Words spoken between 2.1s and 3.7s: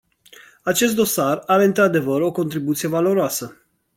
o contribuție valoroasă.